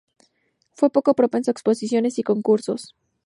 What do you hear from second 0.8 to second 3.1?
poco propenso a exposiciones y concursos.